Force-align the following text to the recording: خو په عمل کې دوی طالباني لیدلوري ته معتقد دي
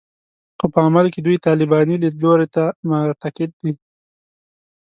خو 0.57 0.65
په 0.73 0.79
عمل 0.87 1.05
کې 1.13 1.19
دوی 1.25 1.37
طالباني 1.47 1.95
لیدلوري 2.03 2.47
ته 2.55 2.63
معتقد 2.89 3.49
دي 3.63 3.71